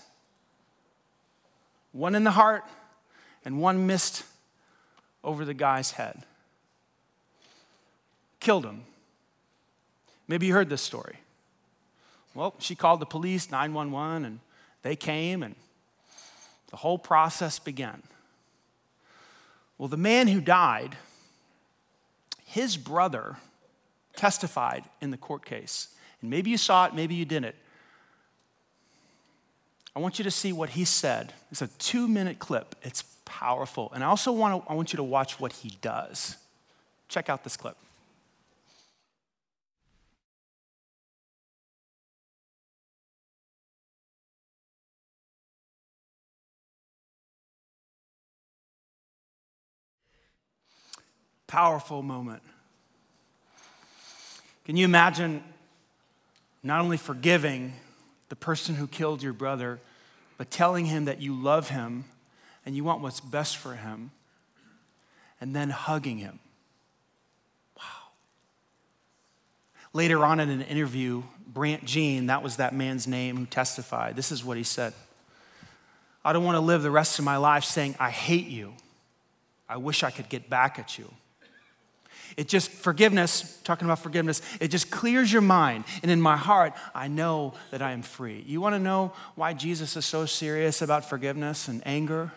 [1.92, 2.64] one in the heart,
[3.44, 4.24] and one missed
[5.24, 6.24] over the guy's head.
[8.40, 8.84] Killed him.
[10.28, 11.18] Maybe you heard this story.
[12.34, 14.40] Well, she called the police, 911, and
[14.82, 15.56] they came, and
[16.70, 18.02] the whole process began.
[19.78, 20.96] Well, the man who died
[22.52, 23.38] his brother
[24.16, 25.88] testified in the court case.
[26.22, 27.56] And maybe you saw it, maybe you didn't.
[29.96, 31.34] I want you to see what he said.
[31.50, 32.76] It's a two minute clip.
[32.84, 33.92] It's powerful.
[33.94, 36.38] And I also want, to, I want you to watch what he does.
[37.08, 37.78] Check out this clip.
[51.48, 52.42] Powerful moment.
[54.64, 55.44] Can you imagine
[56.64, 57.74] not only forgiving
[58.30, 59.82] the person who killed your brother,
[60.38, 62.06] but telling him that you love him
[62.65, 64.12] and you want what's best for him,
[65.39, 66.39] and then hugging him?
[67.78, 67.84] Wow.
[69.93, 74.32] Later on in an interview, Brandt Jean, that was that man's name who testified, this
[74.32, 74.93] is what he said
[76.24, 78.74] I don't want to live the rest of my life saying, I hate you.
[79.67, 81.10] I wish I could get back at you.
[82.38, 85.84] It just, forgiveness, talking about forgiveness, it just clears your mind.
[86.02, 88.43] And in my heart, I know that I am free.
[88.47, 92.32] You want to know why Jesus is so serious about forgiveness and anger?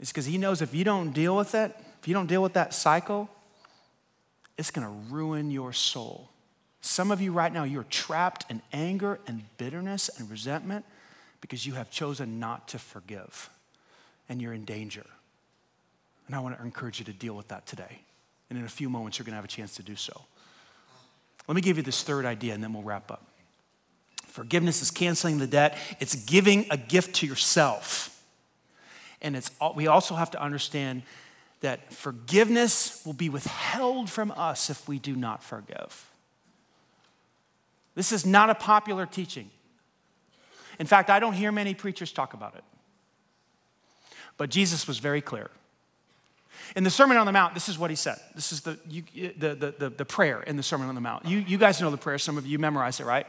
[0.00, 2.54] It's because he knows if you don't deal with it, if you don't deal with
[2.54, 3.28] that cycle,
[4.56, 6.30] it's going to ruin your soul.
[6.80, 10.86] Some of you right now, you're trapped in anger and bitterness and resentment
[11.42, 13.50] because you have chosen not to forgive
[14.28, 15.04] and you're in danger.
[16.26, 18.00] And I want to encourage you to deal with that today.
[18.48, 20.22] And in a few moments, you're going to have a chance to do so.
[21.46, 23.26] Let me give you this third idea and then we'll wrap up.
[24.26, 28.16] Forgiveness is canceling the debt, it's giving a gift to yourself.
[29.22, 31.02] And it's, we also have to understand
[31.60, 36.10] that forgiveness will be withheld from us if we do not forgive.
[37.94, 39.50] This is not a popular teaching.
[40.78, 42.64] In fact, I don't hear many preachers talk about it.
[44.38, 45.50] But Jesus was very clear.
[46.76, 48.18] In the Sermon on the Mount, this is what he said.
[48.34, 49.02] This is the, you,
[49.36, 51.26] the, the, the, the, prayer in the Sermon on the Mount.
[51.26, 52.16] You, you guys know the prayer.
[52.16, 53.26] Some of you memorize it, right?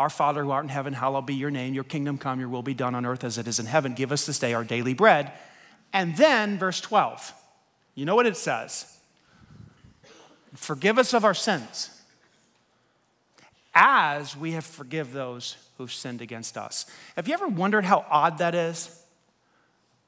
[0.00, 1.74] Our Father who art in heaven, hallowed be your name.
[1.74, 3.94] Your kingdom come, your will be done on earth as it is in heaven.
[3.94, 5.30] Give us this day our daily bread.
[5.92, 7.32] And then, verse 12,
[7.94, 8.98] you know what it says?
[10.54, 11.90] Forgive us of our sins
[13.74, 16.86] as we have forgive those who've sinned against us.
[17.14, 19.00] Have you ever wondered how odd that is?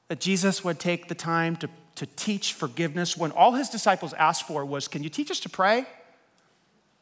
[0.09, 4.47] That Jesus would take the time to to teach forgiveness when all his disciples asked
[4.47, 5.85] for was, Can you teach us to pray?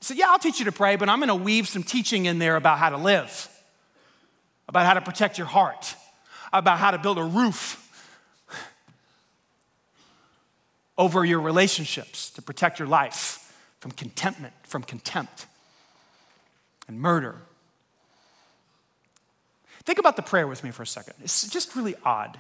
[0.02, 2.40] Said, Yeah, I'll teach you to pray, but I'm going to weave some teaching in
[2.40, 3.48] there about how to live,
[4.68, 5.96] about how to protect your heart,
[6.52, 7.78] about how to build a roof
[10.98, 15.46] over your relationships to protect your life from contentment, from contempt
[16.88, 17.36] and murder.
[19.84, 21.16] Think about the prayer with me for a second.
[21.24, 22.40] It's just really odd.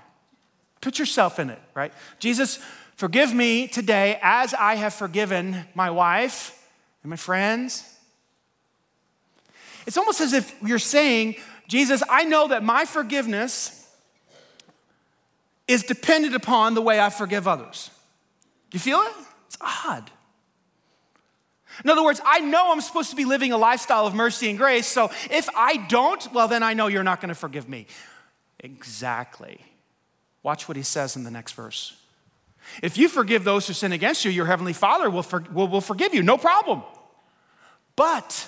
[0.80, 1.93] Put yourself in it, right?
[2.19, 2.60] Jesus,
[2.95, 6.58] forgive me today as I have forgiven my wife
[7.04, 7.84] and my friends.
[9.88, 11.36] It's almost as if you're saying,
[11.68, 13.78] Jesus, I know that my forgiveness
[15.68, 17.90] is dependent upon the way I forgive others.
[18.70, 19.14] Do you feel it?
[19.48, 20.12] It's odd.
[21.84, 24.58] In other words, I know I'm supposed to be living a lifestyle of mercy and
[24.58, 27.88] grace, so if I don't, well, then I know you're not going to forgive me.
[28.60, 29.62] Exactly.
[30.44, 31.96] Watch what he says in the next verse.
[32.82, 35.82] If you forgive those who sin against you, your heavenly Father will, for, will, will
[35.82, 36.84] forgive you, no problem.
[37.95, 38.47] But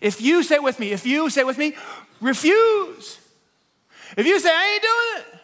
[0.00, 1.74] if you say with me, if you say with me,
[2.20, 3.18] refuse.
[4.16, 5.40] If you say, I ain't doing it.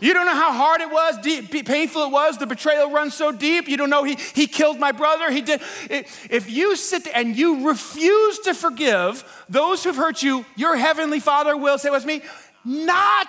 [0.00, 2.36] You don't know how hard it was, deep, painful it was.
[2.36, 3.66] The betrayal runs so deep.
[3.66, 5.30] You don't know he, he killed my brother.
[5.30, 5.62] He did.
[5.88, 11.56] If you sit and you refuse to forgive those who've hurt you, your heavenly Father
[11.56, 12.22] will say with me,
[12.64, 13.28] not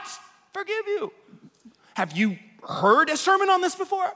[0.51, 1.13] forgive you.
[1.93, 4.11] Have you heard a sermon on this before?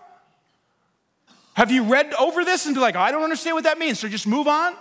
[1.54, 4.08] Have you read over this and be like, I don't understand what that means, so
[4.08, 4.76] just move on?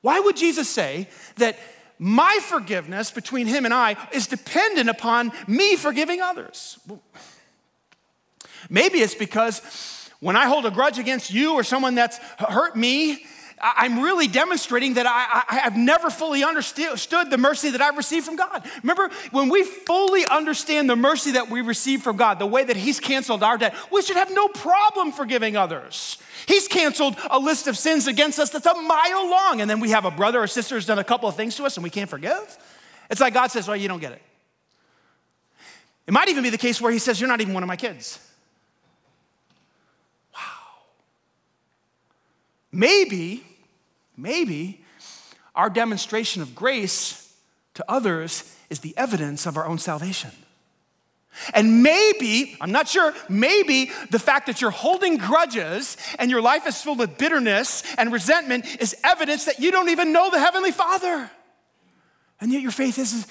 [0.00, 1.58] Why would Jesus say that
[1.98, 6.78] my forgiveness between him and I is dependent upon me forgiving others?
[8.68, 13.24] maybe it's because when I hold a grudge against you or someone that's hurt me,
[13.62, 18.24] I'm really demonstrating that I, I, have never fully understood the mercy that I've received
[18.24, 18.66] from God.
[18.82, 22.76] Remember, when we fully understand the mercy that we receive from God, the way that
[22.76, 26.16] He's canceled our debt, we should have no problem forgiving others.
[26.46, 29.90] He's canceled a list of sins against us that's a mile long, and then we
[29.90, 31.90] have a brother or sister who's done a couple of things to us and we
[31.90, 32.56] can't forgive.
[33.10, 34.22] It's like God says, Well, you don't get it.
[36.06, 37.76] It might even be the case where He says, You're not even one of my
[37.76, 38.18] kids.
[40.34, 40.40] Wow.
[42.72, 43.44] Maybe
[44.20, 44.84] Maybe
[45.54, 47.34] our demonstration of grace
[47.74, 50.30] to others is the evidence of our own salvation.
[51.54, 56.66] And maybe, I'm not sure, maybe the fact that you're holding grudges and your life
[56.66, 60.72] is filled with bitterness and resentment is evidence that you don't even know the Heavenly
[60.72, 61.30] Father.
[62.40, 63.26] And yet your faith is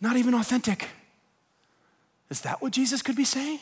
[0.00, 0.88] not even authentic.
[2.30, 3.60] Is that what Jesus could be saying?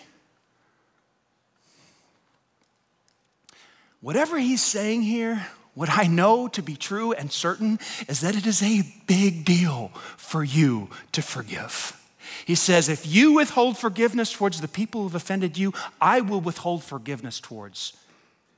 [4.01, 8.47] Whatever he's saying here, what I know to be true and certain is that it
[8.47, 11.99] is a big deal for you to forgive.
[12.45, 16.85] He says, If you withhold forgiveness towards the people who've offended you, I will withhold
[16.85, 17.97] forgiveness towards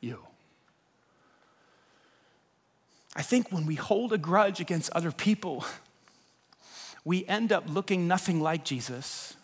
[0.01, 0.19] you.
[3.17, 5.65] I think when we hold a grudge against other people,
[7.05, 9.35] we end up looking nothing like Jesus.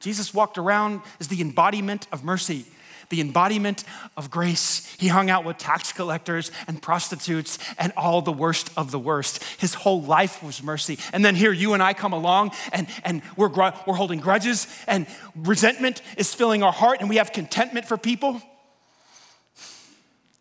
[0.00, 2.66] Jesus walked around as the embodiment of mercy
[3.12, 3.84] the embodiment
[4.16, 4.86] of grace.
[4.98, 9.44] He hung out with tax collectors and prostitutes and all the worst of the worst.
[9.58, 10.98] His whole life was mercy.
[11.12, 15.06] And then here you and I come along and, and we're, we're holding grudges and
[15.36, 18.40] resentment is filling our heart and we have contentment for people.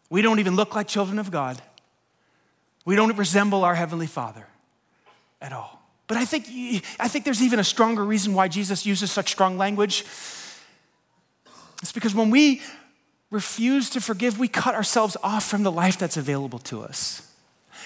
[0.09, 1.61] We don't even look like children of God.
[2.85, 4.47] We don't resemble our Heavenly Father
[5.41, 5.81] at all.
[6.07, 6.47] But I think,
[6.99, 10.05] I think there's even a stronger reason why Jesus uses such strong language.
[11.81, 12.61] It's because when we
[13.31, 17.27] refuse to forgive, we cut ourselves off from the life that's available to us.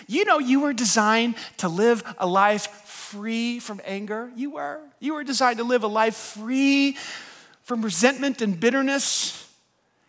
[0.08, 4.32] You know, you were designed to live a life free from anger.
[4.36, 4.82] You were.
[5.00, 6.98] You were designed to live a life free
[7.64, 9.42] from resentment and bitterness.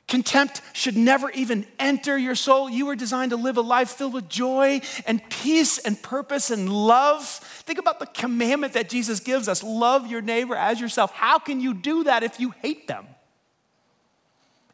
[0.08, 2.70] Contempt should never even enter your soul.
[2.70, 6.72] You were designed to live a life filled with joy and peace and purpose and
[6.72, 7.24] love.
[7.24, 11.12] Think about the commandment that Jesus gives us love your neighbor as yourself.
[11.12, 13.06] How can you do that if you hate them?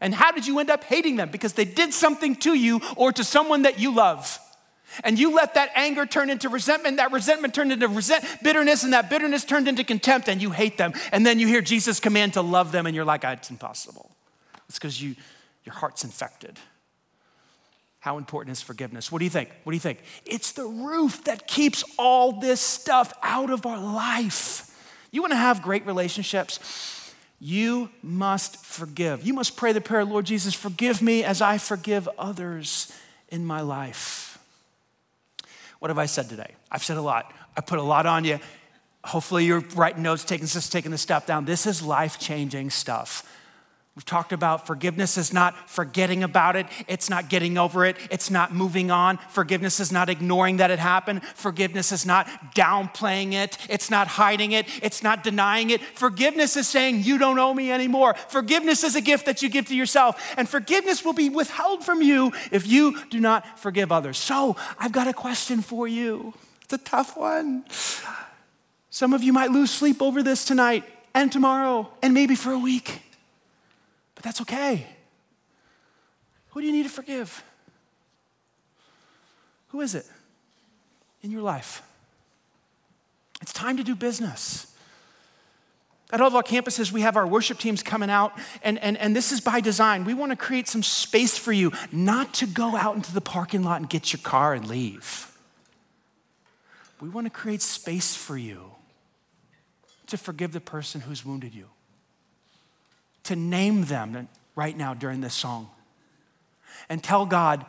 [0.03, 1.31] And how did you end up hating them?
[1.31, 4.39] Because they did something to you or to someone that you love.
[5.05, 8.93] And you let that anger turn into resentment, that resentment turned into resent, bitterness, and
[8.93, 10.93] that bitterness turned into contempt, and you hate them.
[11.13, 14.11] And then you hear Jesus command to love them, and you're like, ah, it's impossible.
[14.69, 15.15] It's because you,
[15.65, 16.59] your heart's infected.
[18.01, 19.13] How important is forgiveness?
[19.13, 19.51] What do you think?
[19.63, 20.01] What do you think?
[20.27, 24.69] It's the roof that keeps all this stuff out of our life.
[25.13, 26.59] You want to have great relationships?
[27.45, 29.27] You must forgive.
[29.27, 32.97] You must pray the prayer, Lord Jesus, forgive me as I forgive others
[33.31, 34.39] in my life.
[35.81, 36.55] What have I said today?
[36.71, 37.35] I've said a lot.
[37.57, 38.39] I put a lot on you.
[39.03, 41.45] Hopefully, you're writing notes, taking this, taking the stuff down.
[41.45, 43.29] This is life changing stuff.
[43.95, 46.65] We've talked about forgiveness is not forgetting about it.
[46.89, 47.99] It's not getting over it.
[48.11, 49.19] It's not moving on.
[49.29, 51.23] Forgiveness is not ignoring that it happened.
[51.23, 53.59] Forgiveness is not downplaying it.
[53.69, 54.67] It's not hiding it.
[54.83, 55.83] It's not denying it.
[55.83, 58.15] Forgiveness is saying, You don't owe me anymore.
[58.29, 60.35] Forgiveness is a gift that you give to yourself.
[60.39, 64.17] And forgiveness will be withheld from you if you do not forgive others.
[64.17, 66.33] So I've got a question for you.
[66.63, 67.67] It's a tough one.
[68.89, 72.59] Some of you might lose sleep over this tonight and tomorrow and maybe for a
[72.59, 73.03] week.
[74.23, 74.87] But that's okay.
[76.51, 77.43] Who do you need to forgive?
[79.71, 80.07] Who is it
[81.23, 81.83] in your life?
[83.41, 84.73] It's time to do business.
[86.13, 89.17] At all of our campuses, we have our worship teams coming out, and, and, and
[89.17, 90.05] this is by design.
[90.05, 93.65] We want to create some space for you not to go out into the parking
[93.65, 95.37] lot and get your car and leave.
[97.01, 98.71] We want to create space for you
[100.07, 101.71] to forgive the person who's wounded you
[103.25, 105.71] to name them right now during this song
[106.89, 107.65] and tell God,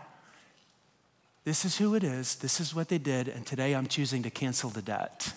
[1.45, 4.29] this is who it is, this is what they did, and today I'm choosing to
[4.29, 5.33] cancel the debt.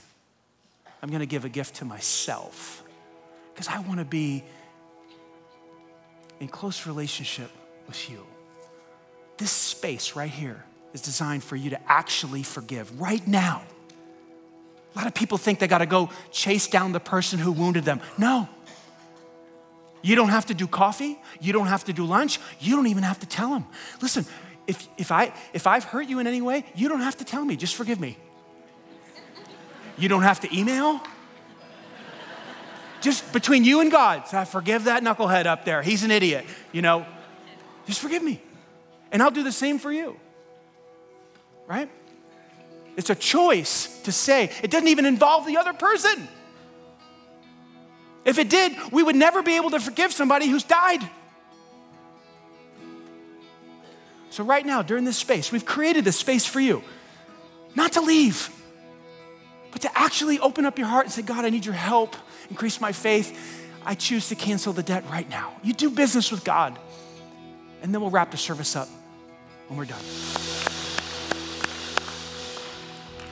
[1.03, 2.83] I'm gonna give a gift to myself
[3.53, 4.45] because I wanna be
[6.41, 7.51] in close relationship
[7.87, 8.25] with you.
[9.37, 13.63] This space right here is designed for you to actually forgive right now.
[14.95, 18.01] A lot of people think they gotta go chase down the person who wounded them.
[18.17, 18.49] No,
[20.07, 21.19] you don't have to do coffee.
[21.41, 22.39] You don't have to do lunch.
[22.61, 23.67] You don't even have to tell them.
[24.01, 24.25] Listen,
[24.69, 27.45] if, if, I, if I've hurt you in any way, you don't have to tell
[27.45, 27.57] me.
[27.57, 28.17] Just forgive me.
[29.99, 31.01] You don't have to email.
[33.01, 35.83] Just between you and God, so I forgive that knucklehead up there.
[35.83, 36.47] He's an idiot.
[36.71, 37.05] You know,
[37.89, 38.41] just forgive me.
[39.11, 40.17] And I'll do the same for you.
[41.67, 41.91] Right?
[42.97, 46.29] It's a choice to say, it doesn't even involve the other person.
[48.27, 51.09] If it did, we would never be able to forgive somebody who's died.
[54.31, 56.83] So, right now, during this space, we've created this space for you,
[57.77, 58.51] not to leave,
[59.71, 62.17] but to actually open up your heart and say, God, I need your help,
[62.51, 63.63] increase my faith.
[63.85, 65.55] I choose to cancel the debt right now.
[65.63, 66.77] You do business with God,
[67.81, 68.89] and then we'll wrap the service up
[69.69, 70.03] when we're done.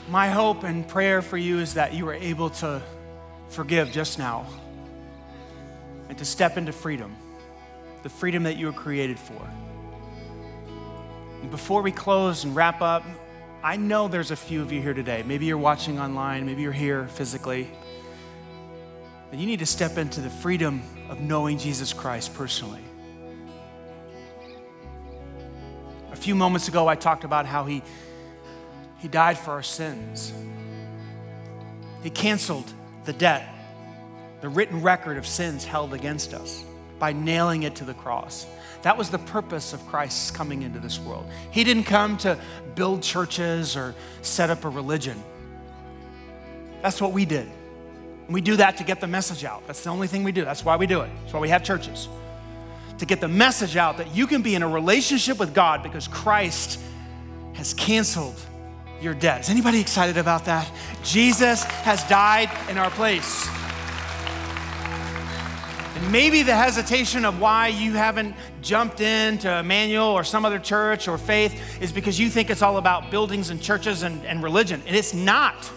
[0.09, 2.81] My hope and prayer for you is that you are able to
[3.49, 4.47] forgive just now
[6.15, 7.13] and to step into freedom,
[8.05, 9.51] the freedom that you were created for.
[11.43, 13.03] And before we close and wrap up,
[13.65, 15.25] I know there's a few of you here today.
[15.27, 17.69] Maybe you're watching online, maybe you're here physically.
[19.29, 22.85] But you need to step into the freedom of knowing Jesus Christ personally.
[26.13, 27.83] A few moments ago, I talked about how he,
[29.01, 30.33] he died for our sins.
[32.05, 32.73] He canceled
[33.05, 33.53] the debt,
[34.45, 36.63] the written record of sins held against us
[36.99, 38.47] by nailing it to the cross.
[38.83, 41.27] That was the purpose of Christ's coming into this world.
[41.51, 42.39] He didn't come to
[42.75, 45.19] build churches or set up a religion.
[46.83, 47.51] That's what we did.
[48.27, 49.67] And we do that to get the message out.
[49.67, 50.45] That's the only thing we do.
[50.45, 51.11] That's why we do it.
[51.23, 52.07] That's why we have churches.
[52.99, 56.07] To get the message out that you can be in a relationship with God because
[56.07, 56.79] Christ
[57.55, 58.39] has canceled
[59.01, 59.41] your debt.
[59.41, 60.71] Is anybody excited about that?
[61.03, 63.49] Jesus has died in our place.
[66.11, 71.19] Maybe the hesitation of why you haven't jumped into Emmanuel or some other church or
[71.19, 74.83] faith is because you think it's all about buildings and churches and, and religion.
[74.87, 75.71] And it's not.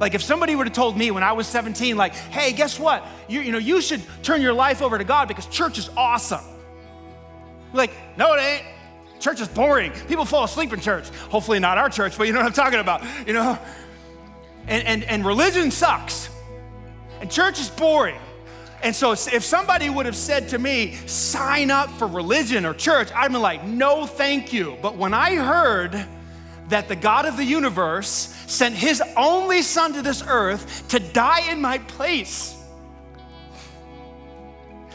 [0.00, 3.06] Like if somebody would have told me when I was 17, like, hey, guess what?
[3.28, 6.44] You, you know, you should turn your life over to God because church is awesome.
[7.72, 8.64] Like, no, it ain't.
[9.20, 9.92] Church is boring.
[10.08, 11.08] People fall asleep in church.
[11.30, 13.58] Hopefully not our church, but you know what I'm talking about, you know?
[14.66, 16.28] And, and, and religion sucks.
[17.20, 18.20] And church is boring.
[18.84, 23.08] And so if somebody would have said to me, sign up for religion or church,
[23.14, 24.76] I'd be like, no, thank you.
[24.82, 26.06] But when I heard
[26.68, 28.06] that the God of the universe
[28.46, 32.62] sent his only son to this earth to die in my place,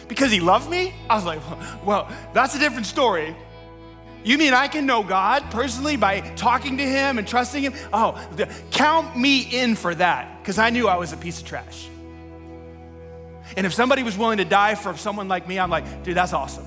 [0.08, 1.42] because he loved me, I was like,
[1.84, 3.36] well, that's a different story.
[4.24, 7.74] You mean I can know God personally by talking to Him and trusting Him?
[7.94, 8.22] Oh,
[8.70, 11.88] count me in for that because I knew I was a piece of trash.
[13.58, 16.34] And if somebody was willing to die for someone like me, I'm like, dude, that's
[16.34, 16.66] awesome.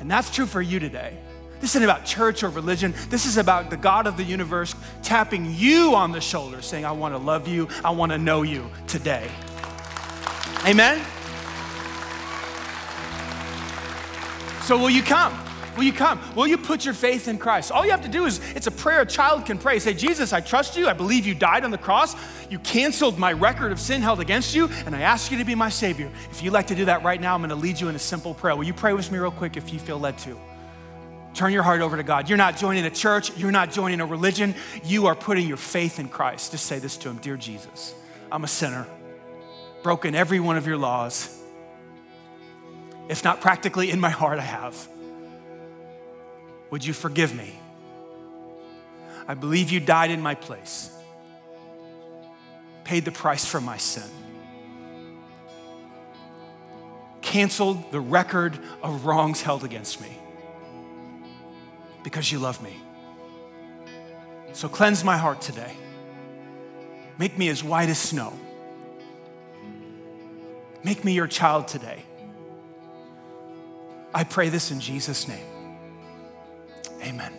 [0.00, 1.16] And that's true for you today.
[1.60, 2.94] This isn't about church or religion.
[3.10, 6.92] This is about the God of the universe tapping you on the shoulder, saying, I
[6.92, 9.30] want to love you, I want to know you today.
[10.66, 11.04] Amen?
[14.62, 15.49] So, will you come?
[15.76, 16.20] Will you come?
[16.34, 17.70] Will you put your faith in Christ?
[17.70, 19.78] All you have to do is, it's a prayer a child can pray.
[19.78, 20.88] Say, Jesus, I trust you.
[20.88, 22.16] I believe you died on the cross.
[22.50, 25.54] You canceled my record of sin held against you, and I ask you to be
[25.54, 26.10] my Savior.
[26.30, 28.00] If you'd like to do that right now, I'm going to lead you in a
[28.00, 28.56] simple prayer.
[28.56, 30.36] Will you pray with me real quick if you feel led to?
[31.34, 32.28] Turn your heart over to God.
[32.28, 34.54] You're not joining a church, you're not joining a religion.
[34.84, 36.50] You are putting your faith in Christ.
[36.50, 37.94] Just say this to Him Dear Jesus,
[38.32, 38.86] I'm a sinner,
[39.82, 41.36] broken every one of your laws.
[43.08, 44.88] If not practically in my heart, I have.
[46.70, 47.58] Would you forgive me?
[49.26, 50.90] I believe you died in my place,
[52.84, 54.10] paid the price for my sin,
[57.22, 60.18] canceled the record of wrongs held against me
[62.02, 62.76] because you love me.
[64.52, 65.76] So cleanse my heart today.
[67.18, 68.32] Make me as white as snow.
[70.82, 72.02] Make me your child today.
[74.12, 75.44] I pray this in Jesus' name.
[77.02, 77.32] Amen.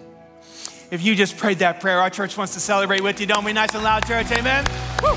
[0.91, 3.25] If you just prayed that prayer, our church wants to celebrate with you.
[3.25, 3.53] Don't we?
[3.53, 4.31] Nice and loud, church.
[4.31, 4.65] Amen.
[5.01, 5.13] Woo.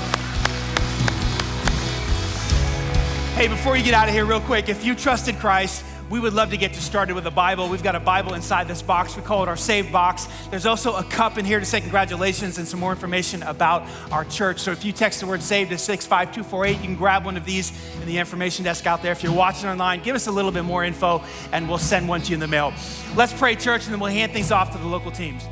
[3.35, 6.33] Hey, before you get out of here, real quick, if you trusted Christ, we would
[6.33, 7.67] love to get you started with a Bible.
[7.67, 9.15] We've got a Bible inside this box.
[9.15, 10.27] We call it our Save Box.
[10.51, 14.23] There's also a cup in here to say congratulations and some more information about our
[14.25, 14.59] church.
[14.59, 17.73] So if you text the word SAVE to 65248, you can grab one of these
[18.01, 19.11] in the information desk out there.
[19.11, 22.21] If you're watching online, give us a little bit more info and we'll send one
[22.21, 22.71] to you in the mail.
[23.15, 25.43] Let's pray, church, and then we'll hand things off to the local teams.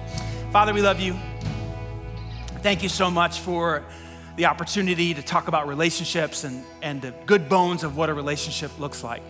[0.51, 1.15] Father, we love you.
[2.61, 3.83] Thank you so much for
[4.35, 8.71] the opportunity to talk about relationships and, and the good bones of what a relationship
[8.79, 9.23] looks like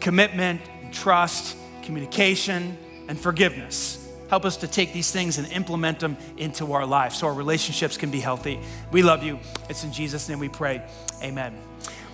[0.00, 0.60] commitment,
[0.92, 2.76] trust, communication,
[3.08, 4.02] and forgiveness.
[4.28, 7.96] Help us to take these things and implement them into our life so our relationships
[7.96, 8.60] can be healthy.
[8.90, 9.38] We love you.
[9.68, 10.82] It's in Jesus' name we pray.
[11.22, 11.56] Amen.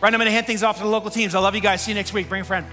[0.03, 1.35] Right, I'm going to hand things off to the local teams.
[1.35, 1.83] I love you guys.
[1.83, 2.29] See you next week.
[2.29, 2.67] Bring a friend.